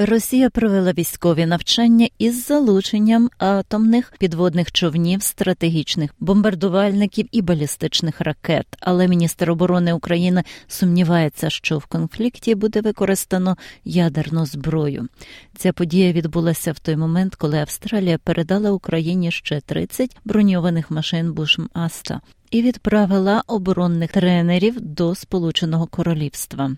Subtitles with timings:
[0.00, 8.66] Росія провела військові навчання із залученням атомних підводних човнів, стратегічних бомбардувальників і балістичних ракет.
[8.80, 15.08] Але міністр оборони України сумнівається, що в конфлікті буде використано ядерну зброю.
[15.56, 21.62] Ця подія відбулася в той момент, коли Австралія передала Україні ще 30 броньованих машин Бушм
[21.72, 22.20] Аста
[22.50, 26.76] і відправила оборонних тренерів до Сполученого Королівства.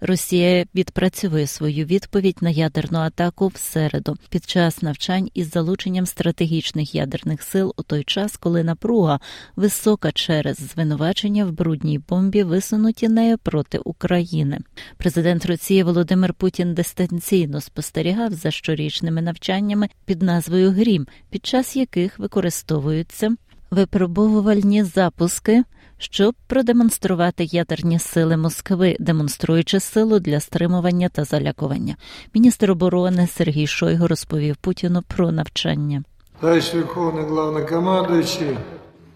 [0.00, 6.94] Росія відпрацьовує свою відповідь на ядерну атаку в середу під час навчань із залученням стратегічних
[6.94, 9.20] ядерних сил у той час, коли напруга
[9.56, 14.58] висока через звинувачення в брудній бомбі, висунуті нею проти України.
[14.96, 22.18] Президент Росії Володимир Путін дистанційно спостерігав за щорічними навчаннями під назвою Грім, під час яких
[22.18, 23.36] використовуються
[23.74, 25.64] випробовувальні запуски,
[25.98, 31.96] щоб продемонструвати ядерні сили Москви, демонструючи силу для стримування та залякування.
[32.34, 36.02] Міністр оборони Сергій Шойгу розповів Путіну про навчання.
[36.40, 38.56] Товарищ Верховний Главнокомандуючий,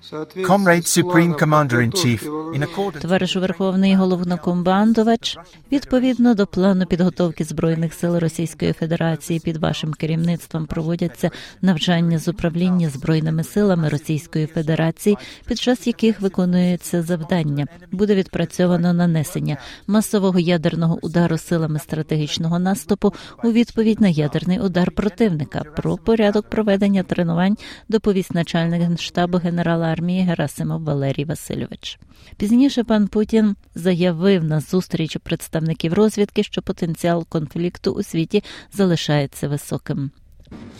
[0.00, 2.22] Comrade Supreme Commander-in-Chief,
[2.54, 5.38] in accordance Товариш Верховний головнокомандувач,
[5.72, 11.30] відповідно до плану підготовки збройних сил Російської Федерації під вашим керівництвом проводяться
[11.62, 17.66] навчання з управління збройними силами Російської Федерації, під час яких виконується завдання.
[17.92, 23.12] Буде відпрацьовано нанесення масового ядерного удару силами стратегічного наступу
[23.44, 25.62] у відповідь на ядерний удар противника.
[25.76, 27.56] Про порядок проведення тренувань
[27.88, 31.98] доповість начальник генштабу генерала армії Герасимов Валерій Васильович.
[32.36, 40.10] Пізніше пан Путін заявив на зустрічі представників розвідки, що потенціал конфлікту у світі залишається високим.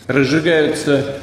[0.07, 1.13] Разжигаются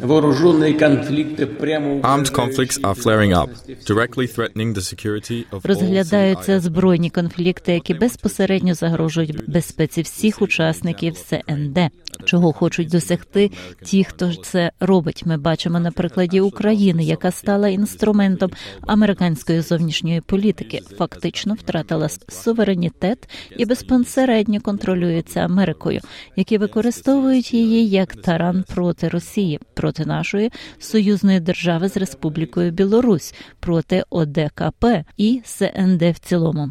[0.00, 3.50] вооруженные конфликты прямо Armed conflicts are flaring up,
[3.86, 11.78] directly threatening the security of Розглядаються збройні конфлікти, які безпосередньо загрожують безпеці всіх учасників СНД.
[12.24, 13.50] Чого хочуть досягти
[13.82, 15.22] ті, хто це робить.
[15.26, 18.50] Ми бачимо на прикладі України, яка стала інструментом
[18.80, 26.00] американської зовнішньої політики, фактично втратила суверенітет і безпосередньо контролюється Америкою,
[26.36, 34.04] які використовують її як таран проти Росії, проти нашої союзної держави з Республікою Білорусь, проти
[34.10, 34.84] ОДКП
[35.16, 36.70] і СНД в цілому.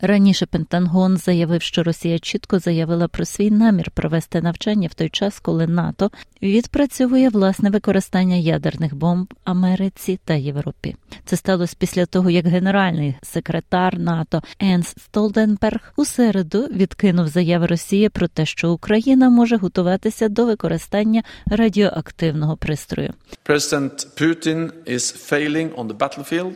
[0.00, 5.40] Раніше Пентагон заявив, що Росія чітко заявила про свій намір провести навчання в той час,
[5.40, 6.10] коли НАТО
[6.42, 10.96] відпрацьовує власне використання ядерних бомб Америці та Європі.
[11.24, 18.08] Це сталося після того, як генеральний секретар НАТО Енс Столденберг у середу відкинув заяви Росії
[18.08, 23.12] про те, що Україна може готуватися до використання радіоактивного пристрою.
[23.46, 26.52] President Putin is failing on the battlefield.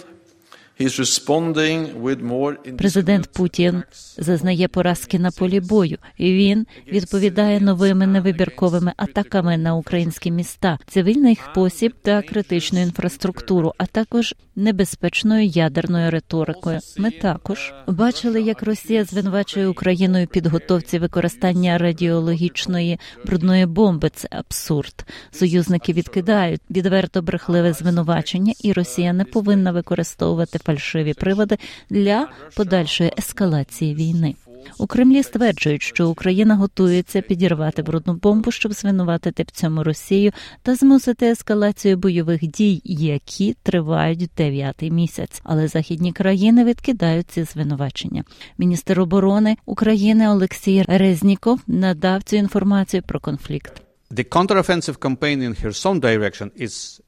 [2.78, 3.82] Президент Путін
[4.18, 11.38] зазнає поразки на полі бою, і він відповідає новими невибірковими атаками на українські міста, цивільний
[11.50, 16.78] спосіб та критичну інфраструктуру, а також небезпечною ядерною риторикою.
[16.98, 24.10] Ми також бачили, як Росія звинувачує Україну у підготовці використання радіологічної брудної бомби.
[24.14, 25.06] Це абсурд.
[25.30, 31.58] Союзники відкидають відверто брехливе звинувачення, і Росія не повинна використовувати фальшиві приводи
[31.90, 34.34] для подальшої ескалації війни.
[34.78, 40.74] У Кремлі стверджують, що Україна готується підірвати брудну бомбу, щоб звинуватити в цьому Росію та
[40.74, 45.40] змусити ескалацію бойових дій, які тривають дев'ятий місяць.
[45.44, 48.24] Але західні країни відкидають ці звинувачення.
[48.58, 53.82] Міністр оборони України Олексій Резніков надав цю інформацію про конфлікт.
[54.12, 57.00] The counteroffensive campaign in Kherson direction is.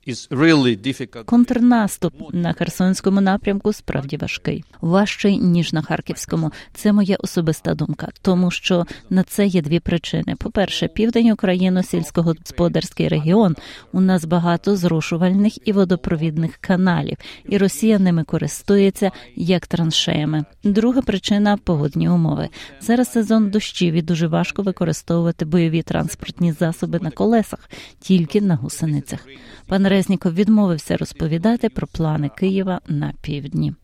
[1.25, 6.53] Контрнаступ на Херсонському напрямку справді важкий, важчий ніж на харківському.
[6.75, 13.09] Це моя особиста думка, тому що на це є дві причини: по-перше, південь України, сільськогосподарський
[13.09, 13.57] регіон.
[13.93, 17.17] У нас багато зрушувальних і водопровідних каналів,
[17.49, 20.45] і Росія ними користується як траншеями.
[20.65, 22.49] Друга причина погодні умови.
[22.81, 29.27] Зараз сезон дощів і дуже важко використовувати бойові транспортні засоби на колесах, тільки на гусеницях.
[29.67, 33.75] Пан Резніков відмовився розповідати про плани Києва на півдні.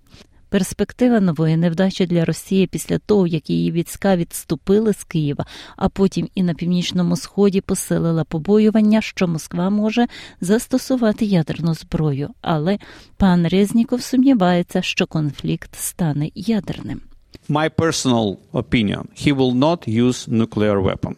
[0.48, 5.46] Перспектива нової невдачі для Росії після того, як її війська відступили з Києва,
[5.76, 10.06] а потім і на північному сході посилила побоювання, що Москва може
[10.40, 12.28] застосувати ядерну зброю.
[12.40, 12.78] Але
[13.16, 17.00] пан Резніков сумнівається, що конфлікт стане ядерним.
[17.48, 21.14] My personal opinion, he will not use nuclear weapon.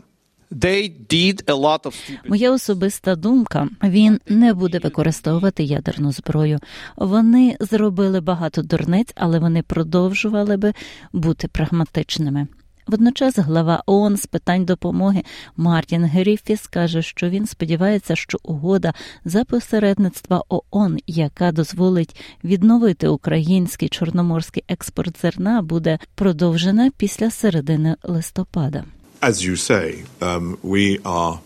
[0.52, 6.58] They did a lot of Моя особиста думка: він не буде використовувати ядерну зброю.
[6.96, 10.72] Вони зробили багато дурниць, але вони продовжували би
[11.12, 12.46] бути прагматичними.
[12.86, 15.22] Водночас глава ООН з питань допомоги
[15.56, 18.94] Мартін Гріфіс каже, що він сподівається, що угода
[19.24, 28.84] за посередництва ООН, яка дозволить відновити український чорноморський експорт зерна, буде продовжена після середини листопада.
[29.22, 31.40] As you say, um, we are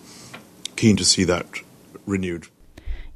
[0.76, 1.46] keen to see that
[2.06, 2.50] renewed.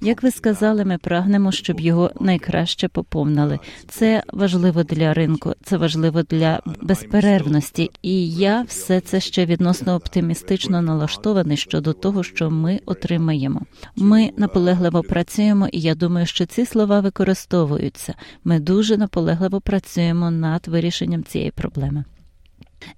[0.00, 3.58] Як ви сказали, ми прагнемо, щоб його найкраще поповнили.
[3.88, 7.90] Це важливо для ринку, це важливо для безперервності.
[8.02, 13.62] І я все це ще відносно оптимістично налаштований щодо того, що ми отримаємо.
[13.96, 18.14] Ми наполегливо працюємо, і я думаю, що ці слова використовуються.
[18.44, 22.04] Ми дуже наполегливо працюємо над вирішеннем цієї проблеми.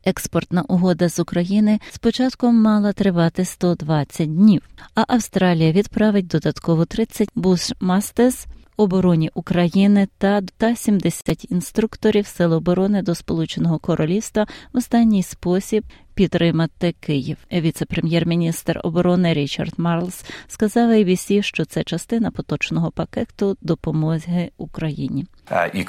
[0.05, 4.63] Експортна угода з України спочатку мала тривати 120 днів,
[4.95, 8.47] а Австралія відправить додатково 30 бушмастес
[8.77, 16.95] обороні України та, та 70 інструкторів Сил оборони до Сполученого Королівства в останній спосіб підтримати
[17.01, 17.37] Київ.
[17.53, 25.27] Віце-прем'єр-міністр оборони Річард Марлс сказав ABC, що це частина поточного пакету допомоги Україні.
[25.51, 25.85] Uh,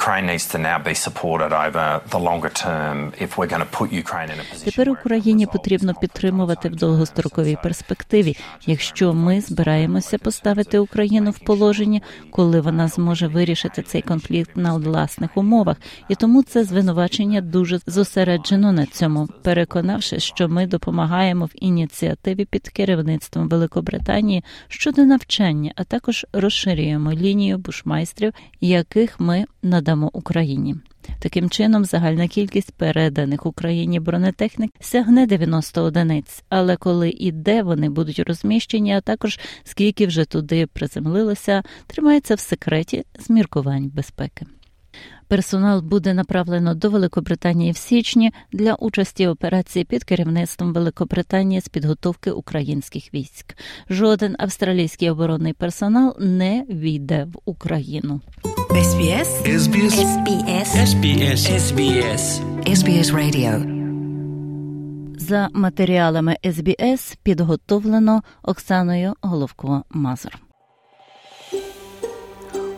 [4.66, 12.62] Тепер Україні потрібно підтримувати в довгостроковій перспективі, якщо ми збираємося поставити Україну в положенні, коли
[12.62, 15.78] вона зможе вирішити цей конфлікт на власних умовах,
[16.10, 22.70] і тому це звинувачення дуже зосереджено на цьому, переконавши, що ми допомагаємо в ініціативі під
[22.70, 30.76] керівництвом Великобританії щодо навчання, а також розширюємо лінію бушмайстрів, яких ми надамо Україні.
[31.20, 36.44] Таким чином, загальна кількість переданих Україні бронетехнік сягне 90 одиниць.
[36.50, 42.40] Але коли і де вони будуть розміщені, а також скільки вже туди приземлилося, тримається в
[42.40, 44.46] секреті з міркувань безпеки.
[45.28, 51.68] Персонал буде направлено до Великобританії в січні для участі в операції під керівництвом Великобританії з
[51.70, 53.58] підготовки українських військ.
[53.90, 58.22] Жоден австралійський оборонний персонал не війде в Україну.
[58.70, 62.24] SBS SBS SBS SBS SBS
[62.66, 63.84] SBS Radio
[65.18, 70.43] За матеріалами СБС підготовлено Оксаною Головко Мазур.